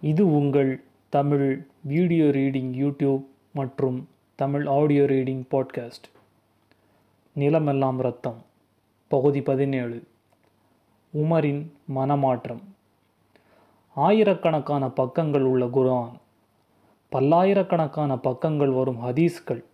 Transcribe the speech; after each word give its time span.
இது 0.00 0.34
உங்கள் 0.34 0.82
Tamil 1.08 1.66
video 1.82 2.24
reading 2.24 2.72
YouTube 2.72 3.24
மற்றும் 3.52 4.08
தமிழ் 4.34 4.66
ஆடியோ 4.66 5.02
ரீடிங் 5.02 5.42
பாட்காஸ்ட். 5.50 6.08
நிலமெல்லாம் 7.36 7.96
ரத்தம் 7.96 8.42
பகுதி 9.08 9.42
பதினேழு. 9.42 10.02
உமரின் 11.14 11.66
மனமாற்றம். 11.84 12.60
ஆயிரக்கணக்கான 13.94 14.88
பக்கங்கள் 14.88 15.42
உள்ள 15.42 15.66
குர்ஆன். 15.66 16.12
பல்லாயிரக்கணக்கான 17.08 18.16
பக்கங்கள் 18.16 18.70
வரும் 18.70 19.02
ஹதீஸ்கள். 19.02 19.64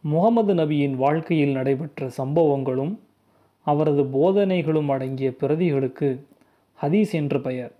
முகமது 0.00 0.54
நபியின் 0.54 0.94
வாழ்க்கையில் 0.94 1.52
நடைபெற்ற 1.52 2.10
சம்பவங்களும் 2.18 2.98
அவரது 3.64 4.02
போதனைகளும் 4.02 4.90
அடங்கிய 4.90 5.30
பிரதிகளுக்கு 5.30 6.20
ஹதீஸ் 6.82 7.12
என்று 7.12 7.40
பெயர். 7.40 7.72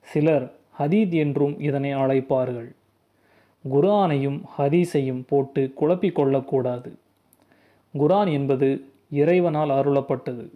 சிலர் 0.00 0.60
ஹதீத் 0.78 1.14
என்றும் 1.14 1.60
இதனை 1.60 1.94
அழைப்பார்கள். 1.94 2.74
குரானையும் 3.72 4.42
ஹதீஸையும் 4.58 5.22
போட்டு 5.28 5.72
குழப்பிக் 5.74 6.14
கொள்ளக்கூடாது. 6.14 6.96
குரான் 7.98 8.32
என்பது 8.32 8.86
இறைவனால் 9.10 9.68
அருளப்பட்டது. 9.68 10.50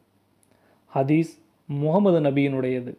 ஹதீஸ் 0.95 1.33
முகமது 1.67 2.21
நபியினுடையது. 2.21 2.97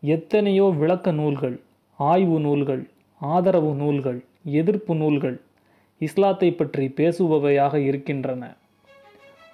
எத்தனையோ 0.00 0.64
விளக்க 0.64 1.10
நூல்கள் 1.10 1.60
ஆய்வு 1.96 2.40
நூல்கள் 2.40 2.90
ஆதரவு 3.20 3.74
நூல்கள் 3.74 4.24
எதிர்ப்பு 4.42 4.94
நூல்கள் 4.94 5.40
இஸ்லாத்தை 5.98 6.52
பற்றி 6.52 6.86
பேசுபவையாக 6.96 7.74
இருக்கின்றன. 7.74 8.56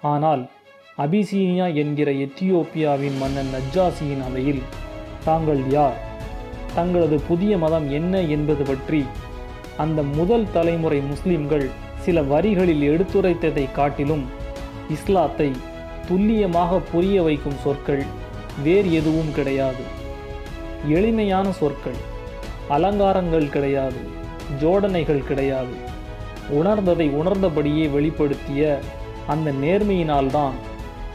ஆனால் 0.01 0.49
அபிசீனியா 0.97 1.73
என்கிற 1.73 2.11
எத்தியோப்பியாவின் 2.11 3.17
மன்னன் 3.17 3.51
நஜ்ஜாசியின் 3.53 4.23
அவையில் 4.23 4.63
தாங்கள் 5.23 5.69
யார்? 5.69 6.12
தங்களது 6.75 7.17
புதிய 7.27 7.57
மதம் 7.57 7.91
என்ன 7.91 8.21
என்பது 8.35 8.63
பற்றி 8.63 9.01
அந்த 9.77 9.99
முதல் 10.03 10.47
தலைமுறை 10.53 10.99
முஸ்லிம்கள் 10.99 11.69
சில 11.99 12.21
வரிகளில் 12.21 12.83
எடுத்துரைத்ததை 12.91 13.65
காட்டிலும் 13.71 14.25
இஸ்லாத்தை 14.89 15.51
துல்லியமாக 16.07 16.79
புரிய 16.91 17.17
வைக்கும் 17.21 17.61
சொற்கள் 17.63 18.03
வேறு 18.63 18.89
எதுவும் 18.93 19.31
கிடையாது. 19.33 19.83
எளிமையான 20.87 21.51
சொற்கள் 21.51 21.99
அலங்காரங்கள் 22.67 23.47
கிடையாது 23.49 24.01
ஜோடனைகள் 24.61 25.23
கிடையாது. 25.23 25.75
உணர்ந்ததை 26.59 27.07
உணர்ந்தபடியே 27.19 27.85
வெளிப்படுத்திய 27.87 28.79
அந்த 29.27 29.51
நேர்மையினால்தான் 29.51 30.57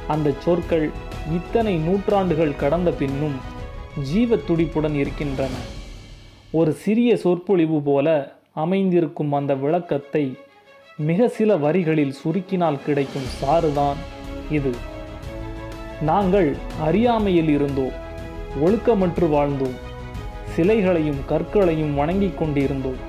அந்த 0.07 0.29
சொற்கள் 0.39 0.91
இத்தனை 1.33 1.77
நூற்றாண்டுகள் 1.77 2.57
கடந்த 2.57 2.91
பின்னும் 2.91 3.39
ஜீவ 4.03 4.37
துடிப்புடன் 4.37 4.95
இருக்கின்றன. 4.95 5.51
ஒரு 6.51 6.73
சிறிய 6.73 7.17
சொற்பொழிவு 7.17 7.83
போல 7.83 8.37
அமைந்திருக்கும் 8.53 9.33
அந்த 9.33 9.55
விளக்கத்தை 9.55 10.37
மிக 10.97 11.29
சில 11.29 11.57
வரிகளில் 11.57 12.15
சுருக்கினால் 12.25 12.85
கிடைக்கும் 12.85 13.29
சாறுதான் 13.43 13.97
இது. 14.51 14.73
நாங்கள் 16.01 16.57
அறியாமையில் 16.81 17.49
இருந்தோம் 17.49 17.97
ஒழுக்கமற்று 18.65 19.27
வாழ்ந்தோம் 19.29 19.77
சிலைகளையும் 20.57 21.21
கற்களையும் 21.29 21.95
வணங்கிக் 21.95 22.39
கொண்டிருந்தோம் 22.39 23.01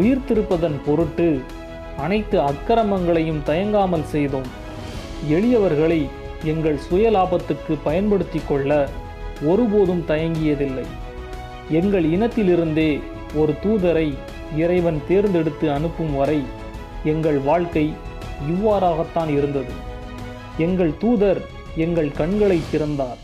உயிர்த்திருப்பதன் 0.00 0.80
பொருட்டு 0.84 1.40
அனைத்து 1.96 2.40
அக்கிரமங்களையும் 2.40 3.42
தயங்காமல் 3.44 4.04
செய்தோம். 4.04 4.50
எளியவர்களை 5.30 6.08
எங்கள் 6.44 6.76
சுய 6.76 7.10
லாபத்துக்கு 7.10 7.76
பயன்படுத்தி 7.84 8.40
கொள்ள 8.48 8.88
ஒருபோதும் 9.44 10.04
தயங்கியதில்லை. 10.08 10.86
எங்கள் 11.70 12.04
இனத்திலிருந்தே 12.04 13.00
ஒரு 13.34 13.52
தூதரை 13.64 14.08
இறைவன் 14.56 15.00
தேர்ந்தெடுத்து 15.08 15.72
அனுப்பும் 15.72 16.16
வரை 16.16 16.40
எங்கள் 17.04 17.38
வாழ்க்கை 17.38 17.92
இவ்வாறாகத்தான் 18.52 19.30
இருந்தது. 19.36 19.72
எங்கள் 20.58 20.92
தூதர் 20.98 21.40
எங்கள் 21.76 22.10
கண்களை 22.12 22.58
திறந்தார். 22.70 23.20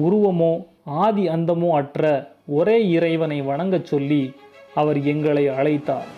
உருவமோ 0.00 0.52
ஆதி 0.84 1.28
அந்தமோ 1.28 1.70
அற்ற 1.70 2.02
ஒரே 2.46 2.88
இறைவனை 2.88 3.42
வணங்கச் 3.42 3.84
சொல்லி 3.84 4.22
அவர் 4.74 5.02
எங்களை 5.02 5.48
அழைத்தார். 5.48 6.08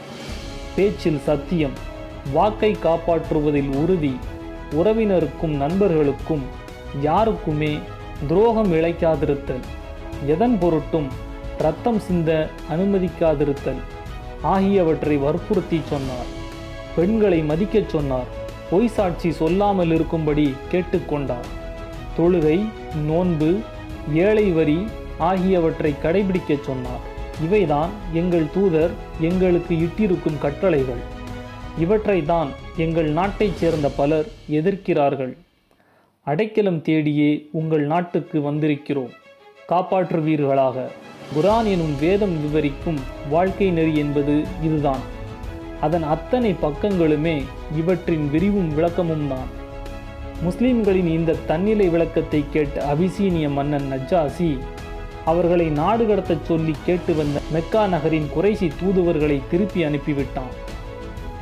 பேச்சில் 0.74 1.18
சத்தியம் 1.18 1.76
வாக்கை 2.32 2.76
காப்பாற்றுவதில் 2.84 3.70
உறுதி 3.76 4.14
உறவினருக்கும் 4.70 5.56
நண்பர்களுக்கும் 5.56 6.44
யாருக்குமே 7.00 7.78
துரோகம் 8.28 8.72
இழைக்காதிருத்தல். 8.72 9.62
எதன் 10.26 10.58
பொருட்டும் 10.58 11.08
இரத்தம் 11.58 11.98
சிந்த 11.98 12.48
அனுமதிக்காதிருத்தல். 12.70 13.81
ஆகியவற்றை 14.42 15.16
வற்புறுத்தி 15.16 15.81
சொன்னார். 15.88 16.28
பெண்களை 16.97 17.42
மதிக்கச் 17.42 17.88
சொன்னார். 17.88 18.25
பொய் 18.70 18.88
சாட்சி 18.88 19.32
சொல்லாமல் 19.32 19.92
இருக்கும்படி 19.92 20.54
கேட்டுக்கொண்டார் 20.72 21.48
தொழுகை 22.19 22.64
நோன்பு 23.06 23.59
ஏழை 24.14 24.50
வரி 24.50 24.86
ஆகியவற்றை 25.19 25.94
கடைபிடிக்கச் 26.03 26.64
சொன்னார். 26.64 27.04
இவைதான் 27.50 27.88
எங்கள் 28.12 28.50
தூதர் 28.54 28.91
எங்களுக்கு 29.20 29.75
இட்டிருக்கும் 29.75 30.38
கட்டளைகள். 30.41 31.03
இவற்றை 31.78 32.25
தான் 32.25 32.48
எங்கள் 32.76 33.10
நாட்டைச் 33.10 33.56
சேர்ந்த 33.56 33.88
பலர் 33.88 34.26
எதிர்க்கிறார்கள். 34.50 35.36
அடைக்கலம் 36.22 36.78
தேடியே 36.78 37.48
உங்கள் 37.53 37.81
நாட்டுக்கு 37.81 38.38
வந்திருக்கிறோம். 38.38 39.10
காப்பாற்றுவீர்களாக. 39.69 40.75
குரான் 41.34 41.64
எனும் 41.64 41.98
வேதம் 42.00 42.41
விவரிக்கும் 42.41 42.98
வாழ்க்கை 43.31 43.70
நெறி 43.70 43.97
என்பது 43.97 44.44
இதுதான். 44.62 44.98
அதன் 45.80 46.03
அத்தனை 46.03 46.54
பக்கங்களுமே 46.62 47.42
இவற்றின் 47.76 48.30
விரிவும் 48.30 48.75
விளக்கமும் 48.75 49.28
தான். 49.28 49.48
முஸ்லிம்களின் 50.42 51.06
இந்த 51.06 51.36
தன்னிலை 51.47 51.88
விளக்கத்தை 51.88 52.44
கேட்ட 52.50 52.94
அபிசீனிய 52.94 53.50
மன்னன் 53.50 53.88
நஜ்ஜாசி 53.92 54.59
அவர்களை 55.25 55.69
நாடு 55.69 56.06
கடத்தச் 56.06 56.44
சொல்லி 56.44 56.75
கேட்டு 56.84 57.14
வந்த 57.14 57.41
மெக்கா 57.53 57.86
நகரின் 57.86 58.28
குறைசி 58.32 58.70
தூதுவர்களை 58.80 59.41
திருப்பி 59.50 59.84
அனுப்பிவிட்டான். 59.84 60.54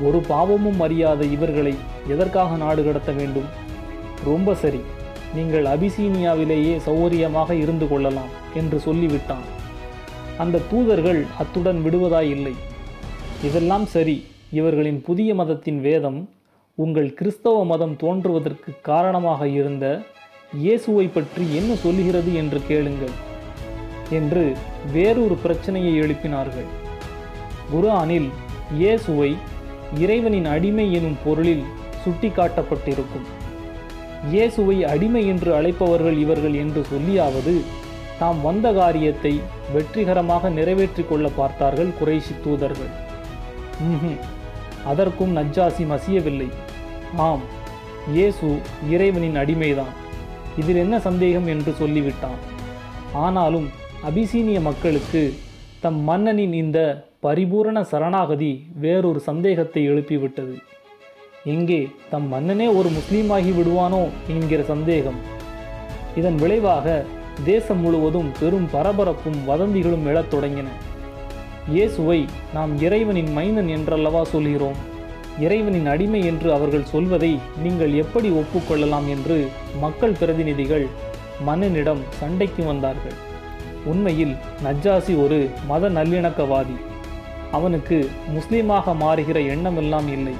ஒரு 0.02 0.20
பாவமும் 0.20 0.80
அறியாத 0.80 1.24
இவர்களை 1.24 1.74
எதற்காக 2.08 2.56
நாடு 2.56 2.84
கடத்த 2.84 3.12
வேண்டும்? 3.12 3.66
ரொம்ப 4.24 4.54
சரி. 4.54 4.80
நீங்கள் 5.34 5.64
அபிசீனியாவிலேயே 5.64 6.74
சௌகரியமாக 6.86 7.50
இருந்து 7.50 7.88
கொள்ளலாம் 7.88 8.32
என்று 8.54 8.78
சொல்லிவிட்டான். 8.78 9.46
அந்த 10.38 10.62
தூதர்கள் 10.70 11.26
அத்துடன் 11.38 11.80
விடுவதாயில்லை 11.84 12.54
இதெல்லாம் 13.42 13.86
சரி. 13.86 14.24
இவர்களின் 14.50 15.00
புதிய 15.02 15.34
மதத்தின் 15.34 15.80
வேதம் 15.80 16.28
உங்கள் 16.74 17.14
கிறிஸ்தவ 17.14 17.64
மதம் 17.64 17.96
தோன்றுவதற்கு 17.96 18.80
காரணமாக 18.80 19.48
இருந்த 19.48 20.02
இயேசுவை 20.54 21.06
பற்றி 21.08 21.54
என்ன 21.54 21.74
சொல்லுகிறது 21.74 22.34
என்று 22.34 22.60
கேளுங்கள் 22.68 23.14
என்று 24.10 24.52
வேறொரு 24.92 25.34
பிரச்சனையை 25.34 26.00
எழுப்பினார்கள். 26.00 26.68
குர்ஆனில் 27.72 28.28
இயேசுவை 28.78 29.36
இறைவனின் 29.98 30.44
அடிமை 30.44 30.92
எனும் 30.92 31.18
பொருளில் 31.24 31.64
சுட்டிக்காட்டப்பட்டிருக்கும். 32.04 33.37
இயேசுவை 34.32 34.76
அடிமை 34.92 35.22
என்று 35.32 35.50
அழைப்பவர்கள் 35.58 36.16
இவர்கள் 36.24 36.56
என்று 36.62 36.80
சொல்லியாவது 36.92 37.54
தாம் 38.20 38.40
வந்த 38.46 38.66
காரியத்தை 38.72 39.32
வெற்றிகரமாக 39.74 40.50
நிறைவேற்றிக் 40.50 41.08
கொள்ள 41.10 41.26
பார்த்தார்கள் 41.36 41.90
குறைசி 41.98 42.34
தூதர்கள். 42.44 42.92
அதற்கும் 44.90 45.32
நஜ்ஜாசி 45.38 45.84
மசியவில்லை. 45.92 46.48
ஆம் 47.26 47.44
இயேசு 48.16 48.48
இறைவனின் 48.94 49.36
அடிமைதான். 49.42 49.94
இதில் 50.60 50.80
என்ன 50.84 50.96
சந்தேகம் 51.08 51.46
என்று 51.54 51.72
சொல்லிவிட்டான். 51.80 52.40
ஆனாலும் 53.24 53.68
அபிசீனிய 54.08 54.58
மக்களுக்கு 54.60 55.22
தம் 55.84 56.00
மன்னனின் 56.08 56.56
இந்த 56.62 56.78
பரிபூரண 57.26 57.78
சரணாகதி 57.82 58.52
வேறொரு 58.84 59.20
சந்தேகத்தை 59.20 59.82
எழுப்பிவிட்டது. 59.90 60.56
இங்கே 61.44 61.88
தம் 62.10 62.28
மன்னனே 62.28 62.66
ஒரு 62.66 62.88
முஸ்லீமாகி 62.88 63.50
விடுவானோ 63.52 64.08
என்கிற 64.28 64.62
சந்தேகம். 64.62 65.18
இதன் 66.16 66.34
விளைவாக 66.34 67.04
தேசம் 67.44 67.80
முழுவதும் 67.80 68.32
பெரும் 68.40 68.68
பரபரப்பும் 68.72 69.38
வதந்திகளும் 69.46 70.06
எழத் 70.06 70.30
தொடங்கின. 70.34 70.66
இயேசுவை 71.68 72.24
நாம் 72.54 72.78
இறைவனின் 72.78 73.32
மைந்தன் 73.32 73.68
என்றல்லவா 73.68 74.24
சொல்கிறோம்? 74.24 74.74
இறைவனின் 75.38 75.86
அடிமை 75.86 76.24
என்று 76.24 76.52
அவர்கள் 76.52 76.84
சொல்வதை 76.84 77.38
நீங்கள் 77.62 77.92
எப்படி 77.94 78.30
ஒப்புக்கொள்ளலாம் 78.30 79.08
என்று 79.08 79.48
மக்கள் 79.80 80.12
பிரதிநிதிகள் 80.12 80.86
மன்னனிடம் 81.46 82.02
சண்டைக்கு 82.20 82.64
வந்தார்கள். 82.64 83.16
உண்மையில் 83.84 84.34
நஜ்ஜாசி 84.64 85.22
ஒரு 85.24 85.48
மத 85.66 85.88
நல்லிணக்கவாதி. 85.88 86.76
அவனுக்கு 87.52 88.08
முஸ்லீமாக 88.36 88.94
மாறுகிற 89.00 89.46
எண்ணமெல்லாம் 89.46 90.08
இல்லை. 90.08 90.34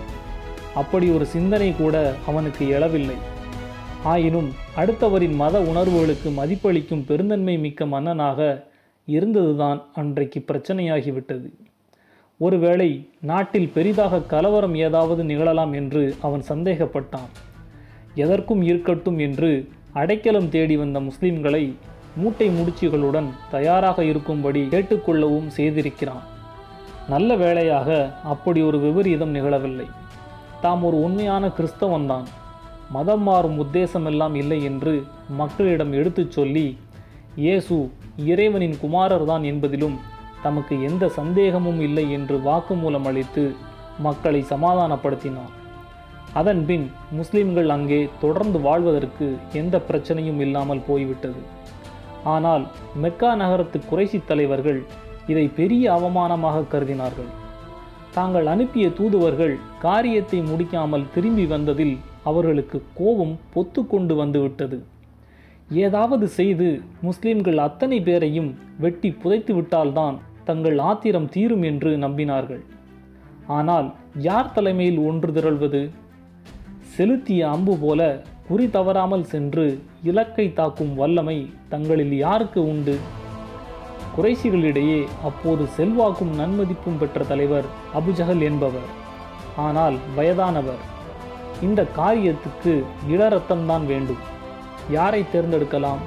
அப்படி 0.81 1.07
ஒரு 1.17 1.27
சிந்தனை 1.35 1.69
கூட 1.79 1.97
அவனுக்கு 2.27 2.65
எழவில்லை. 2.77 3.19
ஆயினும் 4.13 4.51
அடுத்தவரின் 4.81 5.37
மத 5.43 5.57
உணர்வுகளுக்கு 5.71 6.29
மதிப்பளிக்கும் 6.41 7.07
பெருந்தன்மை 7.07 7.55
மிக்க 7.59 7.87
மன்னனாக 7.87 8.41
இருந்ததுதான் 9.17 9.81
அன்றைக்கு 9.95 10.41
பிரச்சனையாகிவிட்டது. 10.49 11.49
ஒருவேளை 12.41 12.89
நாட்டில் 13.31 13.73
பெரிதாக 13.77 14.21
கலவரம் 14.33 14.75
ஏதாவது 14.87 15.23
நிகழலாம் 15.25 15.73
என்று 15.73 16.03
அவன் 16.27 16.45
சந்தேகப்பட்டான். 16.49 17.31
எதற்கும் 18.25 18.63
இருக்கட்டும் 18.63 19.19
என்று 19.27 19.51
அடைக்கலம் 19.93 20.49
தேடி 20.49 20.77
வந்த 20.77 20.99
முஸ்லிம்களை 21.01 21.65
மூட்டை 22.17 22.49
முடிச்சுகளுடன் 22.49 23.29
தயாராக 23.51 24.05
இருக்கும்படி 24.05 24.63
கேட்டுக்கொள்ளவும் 24.73 25.49
செய்திருக்கிறான். 25.57 26.25
நல்ல 27.09 27.37
வேளையாக 27.37 27.89
அப்படி 28.25 28.61
ஒரு 28.63 28.79
விபரீதம் 28.81 29.35
நிகழவில்லை. 29.35 29.89
தாம் 30.63 30.83
ஒரு 30.89 30.97
உண்மையான 31.07 31.45
கிறிஸ்தவன்தான். 31.57 32.27
மதம் 32.97 33.25
மாறும் 33.29 33.59
உத்தேசமெல்லாம் 33.65 34.35
இல்லை 34.35 34.59
என்று 34.69 34.95
மக்களிடம் 35.41 35.93
எடுத்துச் 35.93 36.35
சொல்லி 36.37 36.67
இயேசு 37.45 37.77
இறைவனின் 38.31 38.77
குமாரர்தான் 38.83 39.45
என்பதிலும் 39.51 39.97
தமக்கு 40.43 40.75
எந்த 40.89 41.05
சந்தேகமும் 41.19 41.81
இல்லை 41.81 42.05
என்று 42.17 42.37
வாக்குமூலம் 42.49 43.07
அளித்து 43.11 43.45
மக்களை 44.07 44.41
சமாதானப்படுத்தினார். 44.53 45.53
அதன்பின் 46.41 46.87
முஸ்லிம்கள் 47.19 47.69
அங்கே 47.77 48.01
தொடர்ந்து 48.21 48.61
வாழ்வதற்கு 48.61 49.27
எந்த 49.53 49.77
பிரச்சனையும் 49.89 50.41
இல்லாமல் 50.47 50.87
போய்விட்டது. 50.89 51.43
ஆனால் 52.35 52.65
மெக்கா 53.05 53.31
நகரத்து 53.43 53.79
குறைசி 53.91 54.21
தலைவர்கள் 54.31 54.81
இதை 55.33 55.47
பெரிய 55.61 55.85
அவமானமாக 55.93 56.67
கருதினார்கள். 56.73 57.31
தாங்கள் 58.15 58.47
அனுப்பிய 58.53 58.87
தூதுவர்கள் 58.99 59.55
காரியத்தை 59.81 60.39
முடிக்காமல் 60.51 61.05
திரும்பி 61.15 61.45
வந்ததில் 61.47 61.97
அவர்களுக்கு 62.25 62.79
கோபம் 62.95 63.35
பொத்து 63.55 63.81
கொண்டு 63.87 64.15
வந்துவிட்டது. 64.15 64.79
ஏதாவது 65.85 66.27
செய்து 66.39 66.69
முஸ்லிம்கள் 67.07 67.59
அத்தனை 67.67 67.99
பேரையும் 68.01 68.51
வெட்டி 68.85 69.11
புதைத்து 69.23 69.53
விட்டால்தான் 69.55 70.17
தங்கள் 70.45 70.79
ஆத்திரம் 70.89 71.29
தீரும் 71.35 71.65
என்று 71.71 71.91
நம்பினார்கள். 72.05 72.63
ஆனால் 73.59 73.89
யார் 74.29 74.53
தலைமையில் 74.53 75.01
ஒன்று 75.09 75.31
திரள்வது? 75.33 75.83
செலுத்திய 76.97 77.51
அம்பு 77.55 77.75
போல 77.77 78.03
குறி 78.49 78.67
தவறாமல் 78.77 79.25
சென்று 79.33 79.65
இலக்கை 80.03 80.47
தாக்கும் 80.53 80.93
வல்லமை 80.95 81.39
தங்களில் 81.69 82.15
யாருக்கு 82.25 82.61
உண்டு? 82.73 82.95
குறைசிகளிடையே 84.19 85.09
அப்போது 85.25 85.67
செல்வாக்கும் 85.67 86.35
நன்மதிப்பும் 86.41 86.99
பெற்ற 86.99 87.25
தலைவர் 87.25 87.65
அபுஜஹல் 87.95 88.41
என்பவர். 88.41 88.89
ஆனால் 89.57 89.97
வயதானவர். 90.17 90.83
இந்த 91.63 91.87
காரியத்துக்கு 91.97 92.85
இளரத்தம்தான் 93.11 93.87
வேண்டும். 93.87 94.23
யாரை 94.91 95.25
தேர்ந்தெடுக்கலாம்? 95.33 96.03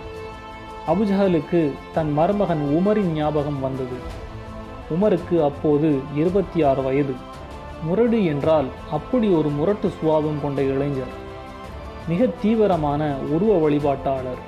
அபுஜகலுக்கு 0.87 1.71
தன் 1.93 2.13
மருமகன் 2.13 2.63
உமரின் 2.77 3.11
ஞாபகம் 3.13 3.59
வந்தது. 3.59 3.97
உமருக்கு 4.93 5.43
அப்போது 5.43 5.99
இருபத்தி 6.15 6.63
ஆறு 6.63 6.83
வயது. 6.83 7.13
முரடு 7.85 8.25
என்றால் 8.25 8.65
அப்படி 8.91 9.27
ஒரு 9.27 9.49
முரட்டு 9.49 9.91
சுவாபம் 9.97 10.41
கொண்ட 10.41 10.61
இளைஞர். 10.61 11.13
மிக 12.07 12.25
தீவிரமான 12.41 13.13
உருவ 13.29 13.69
வழிபாட்டாளர். 13.69 14.41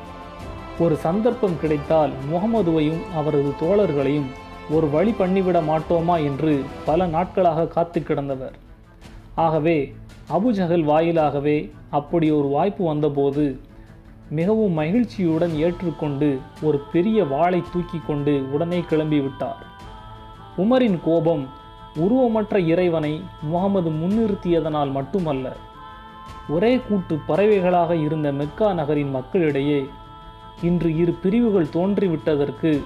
ஒரு 0.80 0.96
சந்தர்ப்பம் 0.96 1.60
கிடைத்தால் 1.62 2.12
முகமதுவையும் 2.32 3.02
அவரது 3.16 3.54
தோழர்களையும் 3.62 4.28
ஒரு 4.70 4.90
வழி 4.90 5.12
பண்ணிவிட 5.12 5.62
மாட்டோமா 5.62 6.24
என்று 6.24 6.64
பல 6.86 7.06
நாட்களாக 7.06 7.68
காத்து 7.68 8.00
கிடந்தவர். 8.00 8.52
ஆகவே 9.36 9.94
அபுஜகல் 10.32 10.84
வாயிலாகவே 10.84 11.72
அப்படி 11.90 12.32
ஒரு 12.32 12.48
வாய்ப்பு 12.48 12.86
வந்தபோது 12.86 13.60
மிகவும் 14.30 14.74
மகிழ்ச்சியுடன் 14.74 15.56
ஏற்றுக்கொண்டு 15.56 16.40
ஒரு 16.62 16.80
பெரிய 16.94 17.24
வாளை 17.24 17.64
தூக்கி 17.74 18.02
கொண்டு 18.08 18.44
உடனே 18.52 18.84
கிளம்பிவிட்டார் 18.90 19.62
உமரின் 20.58 21.00
கோபம் 21.06 21.48
உருவமற்ற 21.96 22.58
இறைவனை 22.58 23.22
முகமது 23.42 23.90
முன்னிறுத்தியதனால் 23.90 24.92
மட்டுமல்ல 24.92 25.52
ஒரே 26.50 26.80
கூட்டு 26.90 27.20
பறவைகளாக 27.28 27.92
இருந்த 27.92 28.32
மெக்கா 28.32 28.74
நகரின் 28.74 29.10
மக்களிடையே 29.10 29.86
இன்று 30.62 30.98
இரு 30.98 31.14
பிரிவுகள் 31.24 31.74
தோன்றிவிட்டதற்கு 31.74 32.84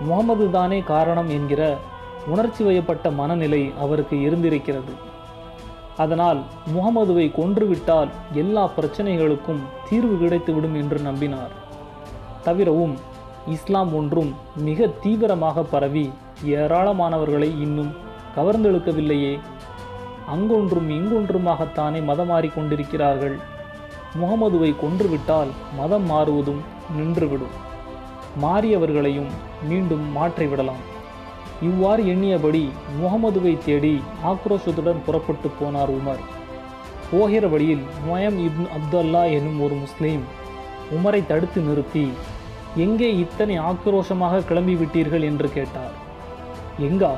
முகமது 0.00 0.50
தானே 0.50 0.80
காரணம் 0.80 1.28
என்கிற 1.28 1.76
உணர்ச்சி 2.26 2.64
வயப்பட்ட 2.64 3.10
மனநிலை 3.10 3.72
அவருக்கு 3.78 4.20
இருந்திருக்கிறது. 4.22 4.92
அதனால் 5.96 6.40
முகமதுவை 6.74 7.32
கொன்றுவிட்டால் 7.32 8.08
எல்லா 8.32 8.70
பிரச்சனைகளுக்கும் 8.76 9.62
தீர்வு 9.88 10.16
கிடைத்துவிடும் 10.16 10.74
என்று 10.74 10.98
நம்பினார். 10.98 11.52
தவிரவும் 12.42 12.94
இஸ்லாம் 13.46 13.94
ஒன்றும் 13.94 14.34
மிக 14.56 14.86
தீவிரமாக 14.86 15.62
பரவி 15.62 16.12
ஏராளமானவர்களை 16.44 17.60
இன்னும் 17.60 17.92
கவர்ந்தெழுக்கவில்லையே 18.36 19.38
அங்கொன்றும் 20.26 20.88
இங்கொன்றுமாகத்தானே 20.88 22.04
மதம் 22.04 22.30
மாறிக்கொண்டிருக்கிறார்கள் 22.30 23.36
முகமதுவை 24.20 24.76
கொன்றுவிட்டால் 24.80 25.50
மதம் 25.78 26.06
மாறுவதும் 26.10 26.62
நின்றுவிடும். 26.98 27.56
மாறியவர்களையும் 28.42 29.30
மீண்டும் 29.68 30.16
மாற்றிவிடலாம். 30.16 30.82
இவ்வாறு 31.62 32.06
எண்ணியபடி 32.06 32.70
முகமதுவை 33.02 33.58
தேடி 33.64 34.02
ஆக்ரோஷத்துடன் 34.24 35.04
புறப்பட்டு 35.06 35.50
போனார் 35.60 35.90
உமர். 35.90 36.22
போகிற 37.10 37.48
வழியில் 37.48 37.82
நொயம் 38.08 38.38
இப்னு 38.38 38.66
அப்துல்லா 38.76 39.30
எனும் 39.30 39.60
ஒரு 39.60 39.74
முஸ்லீம் 39.74 40.22
உமரை 40.92 41.26
தடுத்து 41.26 41.60
நிறுத்தி 41.60 42.12
எங்கே 42.76 43.16
இத்தனை 43.16 43.60
ஆக்ரோஷமாக 43.60 44.44
கிளம்பி 44.44 44.74
விட்டீர்கள் 44.74 45.22
என்று 45.22 45.52
கேட்டார். 45.52 45.92
எங்கா? 46.80 47.10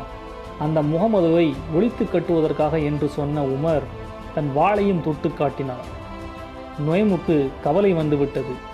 அந்த 0.58 0.82
முகமதுவை 0.82 1.54
ஒழித்து 1.74 2.04
கட்டுவதற்காக? 2.04 2.84
என்று 2.84 3.08
சொன்ன 3.08 3.42
உமர் 3.42 3.82
தன் 4.34 4.50
வாளையும் 4.56 5.04
தொட்டு 5.04 5.32
காட்டினார். 5.32 5.84
நொயமுக்கு 6.88 7.48
கவலை 7.62 7.92
வந்துவிட்டது. 7.92 8.72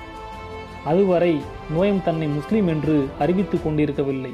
அதுவரை 0.85 1.41
நோயம் 1.77 2.03
தன்னை 2.03 2.27
முஸ்லீம் 2.27 2.69
என்று 2.69 3.07
அறிவித்து 3.19 3.63
கொண்டிருக்கவில்லை. 3.63 4.31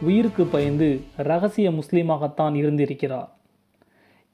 உயிருக்கு 0.00 0.44
பயந்து 0.44 1.00
ரகசிய 1.16 1.70
முஸ்லீமாகத்தான் 1.70 2.54
இருந்திருக்கிறார். 2.54 3.36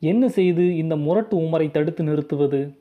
என்ன 0.01 0.29
செய்து 0.29 0.77
இந்த 0.77 0.97
முரட்டு 0.97 1.37
உமரை 1.37 1.71
தடுத்து 1.71 2.05
நிறுத்துவது? 2.05 2.79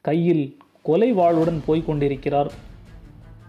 கையில் 0.00 0.56
கொலை 0.82 1.14
வாளுடன் 1.14 1.60
போய்க் 1.66 1.86
கொண்டிருக்கிறார். 1.86 2.52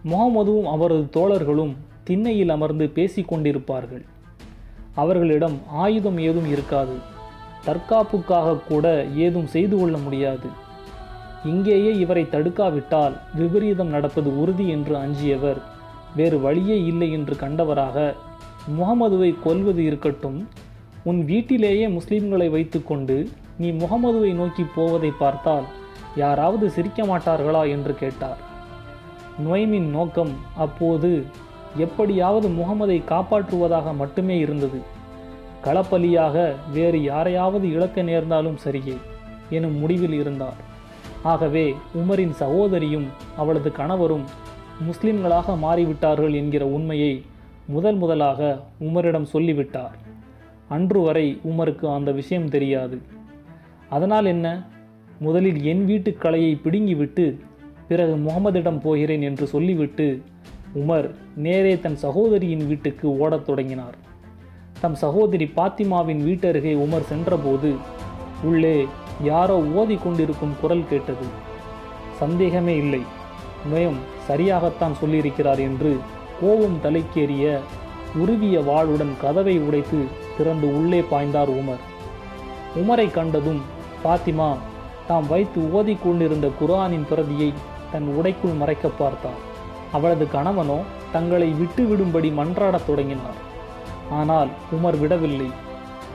முகமதுவும் 0.06 0.64
அவரது 0.64 1.02
தோழர்களும் 1.02 1.76
திண்ணையில் 2.04 2.50
அமர்ந்து 2.50 2.92
பேசிக்கொண்டிருப்பார்கள் 2.96 4.04
அவர்களிடம் 4.96 5.60
ஆயுதம் 5.68 6.18
ஏதும் 6.18 6.50
இருக்காது. 6.50 6.94
தற்காப்புக்காக 7.66 8.60
கூட 8.68 9.06
ஏதும் 9.16 9.48
செய்து 9.48 9.78
கொள்ள 9.78 9.98
முடியாது. 9.98 10.64
இங்கேயே 11.46 11.98
இவரை 11.98 12.28
தடுக்காவிட்டால் 12.32 13.16
விபரீதம் 13.34 13.88
நடப்பது 13.88 14.40
உறுதி 14.42 14.68
என்று 14.68 14.98
அஞ்சியவர். 14.98 15.60
வேறு 16.16 16.40
வழியே 16.40 16.84
இல்லை 16.84 17.12
என்று 17.12 17.36
கண்டவராக 17.36 18.14
முகமதுவை 18.80 19.36
கொல்வது 19.44 19.84
இருக்கட்டும். 19.84 20.48
உன் 21.04 21.26
வீட்டிலேயே 21.26 21.88
முஸ்லிம்களை 21.88 22.50
வைத்துக்கொண்டு 22.50 23.30
நீ 23.58 23.72
முகமதுவை 23.72 24.34
நோக்கி 24.34 24.66
போவதை 24.76 25.12
பார்த்தால் 25.20 25.64
யாராவது 26.16 26.70
சிரிக்க 26.70 27.04
மாட்டார்களா? 27.04 27.70
என்று 27.70 27.96
கேட்டார். 27.96 28.38
நொய்மின் 29.48 29.90
நோக்கம் 29.90 30.34
அப்போது 30.58 31.26
எப்படியாவது 31.78 32.48
முகமதை 32.48 33.02
காப்பாற்றுவதாக 33.10 33.96
மட்டுமே 33.96 34.38
இருந்தது. 34.38 34.80
களப்பலியாக 35.64 36.54
வேறு 36.74 37.04
யாரையாவது 37.04 37.72
இழக்க 37.72 38.02
நேர்ந்தாலும் 38.02 38.58
சரியே 38.66 38.98
எனும் 39.50 39.78
முடிவில் 39.78 40.14
இருந்தார். 40.14 40.74
ஆகவே 41.26 41.76
உமரின் 41.96 42.32
சகோதரியும் 42.32 43.06
அவளது 43.38 43.72
கணவரும் 43.72 44.24
முஸ்லிம்களாக 44.90 45.58
மாறிவிட்டார்கள் 45.64 46.36
என்கிற 46.36 46.66
உண்மையை 46.68 47.26
முதல் 47.68 47.96
முதலாக 47.96 48.64
உமரிடம் 48.80 49.24
சொல்லிவிட்டார். 49.24 49.96
அன்று 50.70 51.02
வரை 51.02 51.40
உமருக்கு 51.44 51.94
அந்த 51.94 52.12
விஷயம் 52.12 52.50
தெரியாது. 52.50 53.02
அதனால் 53.90 54.26
என்ன? 54.26 54.68
முதலில் 55.20 55.64
என் 55.64 55.86
வீட்டு 55.86 56.14
கலையை 56.14 56.60
பிடுங்கிவிட்டு 56.64 57.40
பிறகு 57.88 58.16
முகமதிடம் 58.16 58.80
போகிறேன் 58.80 59.22
என்று 59.22 59.48
சொல்லிவிட்டு 59.48 60.22
உமர் 60.76 61.12
நேரே 61.36 61.80
தன் 61.80 61.96
சகோதரியின் 61.96 62.68
வீட்டுக்கு 62.68 63.18
ஓடத் 63.18 63.46
தொடங்கினார். 63.46 63.96
தம் 64.80 64.96
சகோதரி 64.96 65.52
பாத்திமாவின் 65.56 66.22
வீட்டருகே 66.22 66.74
உமர் 66.78 67.04
சென்றபோது 67.04 67.76
உள்ளே 68.44 68.86
யாரோ 69.24 69.58
ஓதி 69.58 70.00
கொண்டிருக்கும் 70.04 70.56
குரல் 70.62 70.88
கேட்டது. 70.90 71.26
சந்தேகமே 72.20 72.76
இல்லை. 72.76 73.02
மேம் 73.74 73.98
சரியாகத்தான் 74.28 74.96
சொல்லியிருக்கிறார் 75.06 75.58
என்று 75.58 76.00
கோபம் 76.42 76.80
தலைக்கேறிய 76.84 77.60
உருவிய 78.16 78.60
வாளுடன் 78.60 79.14
கதவை 79.22 79.60
உடைத்து 79.60 80.06
திறந்து 80.38 80.78
உள்ளே 80.78 81.04
பாய்ந்தார் 81.12 81.50
உமர். 81.50 81.84
உமரை 82.76 83.12
கண்டதும் 83.12 83.62
பாத்திமா 84.04 84.56
தாம் 85.08 85.28
வைத்து 85.28 85.62
ஓதிக் 85.62 86.04
கொண்டிருந்த 86.04 86.52
குரானின் 86.62 87.08
பிரதியை 87.10 87.54
தன் 87.92 88.16
உடைக்குள் 88.20 88.58
மறைக்க 88.58 88.88
பார்த்தார். 88.88 89.54
அவளது 89.92 90.28
கணவனோ 90.34 90.80
தங்களை 91.12 91.54
விட்டுவிடும்படி 91.54 92.32
மன்றாடத் 92.34 92.86
தொடங்கினார். 92.88 93.40
ஆனால் 94.12 94.48
உமர் 94.76 95.00
விடவில்லை. 95.00 95.50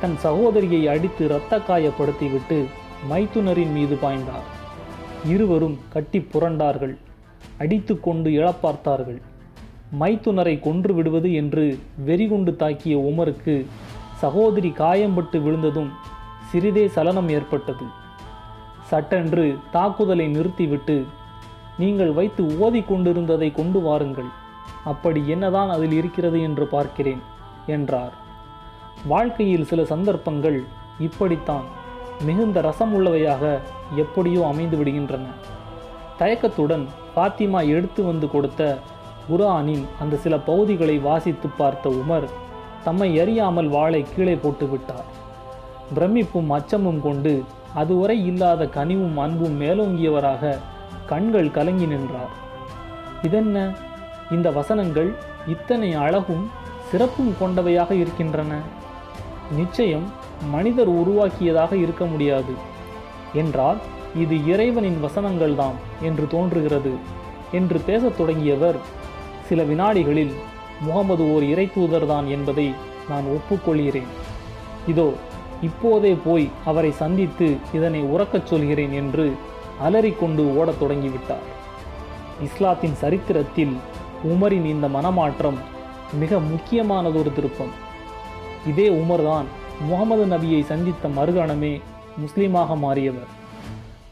தன் 0.00 0.18
சகோதரியை 0.18 0.88
அடித்து 0.88 1.24
இரத்த 1.24 1.58
காயப்படுத்திவிட்டு 1.58 2.66
மைத்துனரின் 3.08 3.72
மீது 3.72 3.94
பாய்ந்தார். 3.94 4.46
இருவரும் 5.26 5.78
கட்டி 5.92 6.18
புரண்டார்கள். 6.18 6.96
அடித்து 7.58 8.00
கொண்டு 8.00 8.30
இழப்பார்த்தார்கள். 8.30 9.20
மைத்துனரை 10.00 10.60
கொன்று 10.60 10.94
விடுவது 10.94 11.32
என்று 11.32 11.78
வெறிகுண்டு 12.04 12.56
தாக்கிய 12.58 12.96
உமருக்கு 13.10 13.66
சகோதரி 14.16 14.72
காயம்பட்டு 14.78 15.42
விழுந்ததும் 15.42 15.90
சிறிதே 16.50 16.88
சலனம் 16.88 17.28
ஏற்பட்டது. 17.28 17.84
சட்டென்று 18.90 19.56
தாக்குதலை 19.72 20.28
நிறுத்திவிட்டு 20.28 21.04
நீங்கள் 21.78 22.12
வைத்து 22.12 22.58
ஓதி 22.58 22.82
கொண்டிருந்ததை 22.82 23.52
கொண்டு 23.52 23.80
வாருங்கள். 23.80 24.30
அப்படி 24.84 25.28
என்னதான் 25.28 25.70
அதில் 25.70 25.92
இருக்கிறது 25.92 26.42
என்று 26.42 26.66
பார்க்கிறேன் 26.66 27.22
என்றார். 27.66 28.12
வாழ்க்கையில் 29.06 29.64
சில 29.64 29.84
சந்தர்ப்பங்கள் 29.84 30.64
இப்படித்தான். 30.98 31.66
மிகுந்த 32.26 32.60
ரசம் 32.60 32.92
உள்ளவையாக 32.96 33.58
எப்படியோ 33.96 34.46
அமைந்து 34.46 34.76
விடுகின்றன. 34.76 35.26
தயக்கத்துடன் 36.18 36.88
பாத்திமா 37.16 37.60
எடுத்து 37.66 38.04
வந்து 38.04 38.30
கொடுத்த 38.30 38.78
குரானின் 39.30 39.84
அந்த 40.00 40.16
சில 40.16 40.38
பகுதிகளை 40.38 40.98
வாசித்து 40.98 41.48
பார்த்த 41.48 41.88
உமர் 41.88 42.28
தம்மை 42.84 43.20
அறியாமல் 43.20 43.68
வாளை 43.68 44.06
கீழே 44.16 44.34
போட்டு 44.34 44.68
விட்டார் 44.68 45.08
பிரமிப்பும் 45.94 46.50
அச்சமும் 46.50 47.00
கொண்டு 47.02 47.42
அதுவரை 47.74 48.26
இல்லாத 48.26 48.64
கனிவும் 48.64 49.16
அன்பும் 49.16 49.60
மேலோங்கியவராக 49.60 50.58
கண்கள் 51.06 51.50
கலங்கி 51.50 51.86
நின்றார். 51.86 52.32
இதென்ன? 53.22 53.70
இந்த 54.30 54.50
வசனங்கள் 54.50 55.10
இத்தனை 55.46 55.94
அழகும் 55.94 56.44
சிறப்பும் 56.90 57.34
கொண்டவையாக 57.40 57.90
இருக்கின்றன. 57.90 58.52
நிச்சயம் 59.56 60.06
மனிதர் 60.48 60.88
உருவாக்கியதாக 60.88 61.76
இருக்க 61.76 62.04
முடியாது. 62.04 62.52
என்றால் 63.34 63.76
இது 64.16 64.46
இறைவனின் 64.46 65.04
வசனங்கள்தான் 65.04 65.72
என்று 66.02 66.26
தோன்றுகிறது 66.26 66.92
என்று 67.52 67.80
பேசத் 67.80 68.18
தொடங்கியவர். 68.18 68.76
சில 69.46 69.62
வினாடிகளில் 69.62 70.32
முகமது 70.80 71.34
ஓர் 71.34 71.42
இறை 71.42 71.70
தூதர்தான் 71.76 72.28
என்பதை 72.28 72.74
நான் 73.08 73.24
ஒப்புக்கொள்கிறேன். 73.24 74.06
இதோ 74.86 75.12
இப்போதே 75.62 76.18
போய் 76.24 76.50
அவரை 76.64 76.92
சந்தித்து 76.92 77.56
இதனை 77.72 78.02
உறக்கச் 78.02 78.46
சொல்கிறேன் 78.46 78.92
என்று 78.92 79.32
அலறிக்கொண்டு 79.82 80.56
ஓடத் 80.56 80.82
தொடங்கிவிட்டார். 80.82 81.46
இஸ்லாத்தின் 82.42 82.94
சரித்திரத்தில் 82.94 83.76
உமரின் 84.24 84.64
இந்த 84.64 84.88
மனமாற்றம் 84.88 85.58
மிக 86.18 86.38
முக்கியமானதொரு 86.38 87.32
திருப்பம். 87.32 87.70
இதே 88.66 88.88
உமர்தான் 88.88 89.44
முகமது 89.88 90.24
நபியை 90.26 90.62
சந்தித்த 90.62 91.08
மறுகணமே 91.08 91.80
முஸ்லீமாக 92.22 92.76
மாறியவர். 92.76 93.30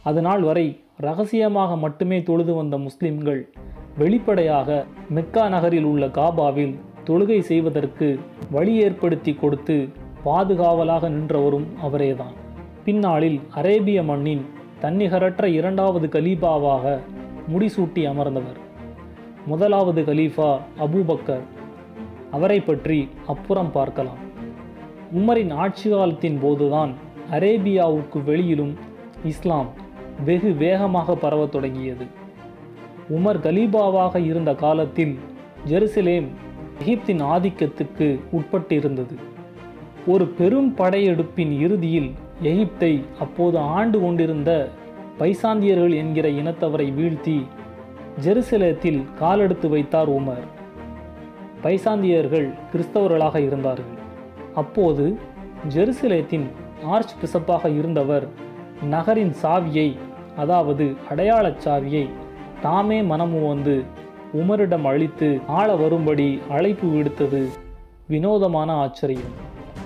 அதனால் 0.03 0.43
வரை 0.43 0.81
ரகசியமாக 0.97 1.77
மட்டுமே 1.77 2.23
தொழுது 2.23 2.55
வந்த 2.55 2.79
முஸ்லிம்கள் 2.79 3.53
வெளிப்படையாக 3.97 4.87
மெக்கா 5.09 5.49
நகரில் 5.49 5.85
உள்ள 5.85 6.07
காபாவில் 6.07 6.75
தொழுகை 7.05 7.41
செய்வதற்கு 7.41 8.19
வழி 8.51 8.75
ஏற்படுத்தி 8.77 9.35
கொடுத்து 9.35 9.89
பாதுகாவலாக 10.25 11.09
நின்றவரும் 11.09 11.67
அவரேதான். 11.83 12.37
பின்னாளில் 12.85 13.41
அரேபிய 13.55 14.03
மண்ணின் 14.03 14.45
தன்னிகரற்ற 14.81 15.45
இரண்டாவது 15.45 16.07
கலீபாவாக 16.07 16.99
முடிசூட்டி 17.53 18.03
அமர்ந்தவர். 18.13 18.59
முதலாவது 19.47 20.03
கலீஃபா 20.03 20.59
அபூபக்கர். 20.79 21.45
அவரை 22.31 22.61
பற்றி 22.61 23.09
அப்புறம் 23.27 23.73
பார்க்கலாம். 23.73 24.19
உமரின் 25.17 25.55
ஆட்சி 25.55 25.91
காலத்தின் 25.91 26.39
போதுதான் 26.43 26.93
அரேபியாவுக்கு 27.31 28.25
வெளியிலும் 28.25 28.75
இஸ்லாம் 29.25 29.69
வெகு 30.25 30.53
வேகமாக 30.53 31.15
பரவத் 31.15 31.53
தொடங்கியது. 31.53 32.05
உமர் 33.11 33.41
கலீபாவாக 33.41 34.25
இருந்த 34.25 34.55
காலத்தில் 34.55 35.19
ஜெருசலேம் 35.67 36.27
எகிப்தின் 36.85 37.23
ஆதிக்கத்துக்கு 37.23 38.21
உட்பட்டிருந்தது. 38.33 39.15
ஒரு 40.07 40.27
பெரும் 40.27 40.75
படையெடுப்பின் 40.75 41.59
இறுதியில் 41.59 42.13
எகிப்தை 42.43 43.05
அப்போது 43.21 43.59
ஆண்டு 43.59 44.01
கொண்டிருந்த 44.01 44.69
பைசாந்தியர்கள் 45.19 45.95
என்கிற 45.95 46.29
இனத்தவரை 46.29 46.93
வீழ்த்தி 46.93 47.47
ஜெருசலேத்தில் 48.25 49.15
காலெடுத்து 49.15 49.69
வைத்தார் 49.69 50.11
உமர். 50.11 50.47
பைசாந்தியர்கள் 51.63 52.55
கிறிஸ்தவர்களாக 52.73 53.37
இருந்தார்கள். 53.37 53.98
அப்போது 54.59 55.05
ஜெருசலேத்தின் 55.75 56.47
ஆர்ச் 56.85 57.15
பிசப்பாக 57.21 57.69
இருந்தவர் 57.79 58.27
நகரின் 58.83 59.35
சாவியை 59.43 59.89
அதாவது 60.37 60.85
அடையாளச் 61.11 61.63
சாவியை 61.65 62.05
தாமே 62.63 62.99
மனமுவந்து 63.03 63.77
உமரிடம் 64.37 64.87
அழித்து 64.93 65.29
ஆள 65.47 65.77
வரும்படி 65.77 66.29
அழைப்பு 66.51 66.87
விடுத்தது. 66.89 67.43
வினோதமான 68.09 68.73
ஆச்சரியம். 68.73 69.35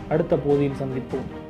அடுத்த 0.08 0.36
போதியில் 0.36 0.80
சந்திப்போம். 0.82 1.40